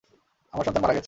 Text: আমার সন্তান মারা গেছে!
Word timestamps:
আমার 0.53 0.65
সন্তান 0.65 0.81
মারা 0.83 0.93
গেছে! 0.93 0.99